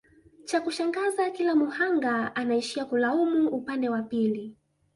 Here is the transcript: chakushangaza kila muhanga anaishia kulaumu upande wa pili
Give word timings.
chakushangaza 0.45 1.29
kila 1.31 1.55
muhanga 1.55 2.35
anaishia 2.35 2.85
kulaumu 2.85 3.49
upande 3.49 3.89
wa 3.89 4.01
pili 4.03 4.55